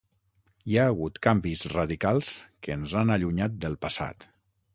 Hi 0.69 0.77
ha 0.77 0.85
hagut 0.93 1.19
canvis 1.27 1.61
radicals 1.73 2.31
que 2.65 2.79
ens 2.79 2.97
han 3.03 3.13
allunyat 3.19 3.61
del 3.69 3.79
passat. 3.87 4.29